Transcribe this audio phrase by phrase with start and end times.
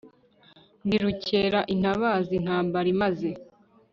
[0.85, 3.29] ndi rukera intabaza intambara imaze